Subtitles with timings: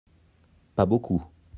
[0.73, 1.23] Pas beaucoup.